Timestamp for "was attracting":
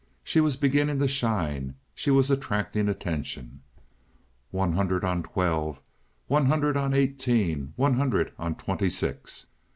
2.09-2.89